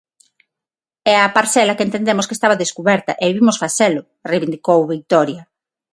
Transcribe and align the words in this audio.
É 1.13 1.15
a 1.21 1.33
parcela 1.37 1.75
que 1.77 1.85
entendemos 1.87 2.27
que 2.27 2.35
estaba 2.37 2.61
descuberta 2.63 3.11
e 3.23 3.25
vimos 3.35 3.59
facelo, 3.63 4.01
reivindicou 4.31 4.79
Vitoria. 4.93 5.41